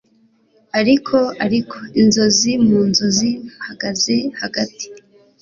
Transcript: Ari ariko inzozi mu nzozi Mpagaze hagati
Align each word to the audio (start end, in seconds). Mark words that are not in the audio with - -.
Ari 0.79 0.95
ariko 1.45 1.77
inzozi 2.01 2.51
mu 2.67 2.79
nzozi 2.89 3.29
Mpagaze 3.55 4.15
hagati 4.41 4.85